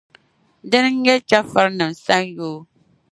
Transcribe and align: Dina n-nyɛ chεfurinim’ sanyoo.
Dina 0.69 0.89
n-nyɛ 0.91 1.15
chεfurinim’ 1.29 1.91
sanyoo. 2.05 2.57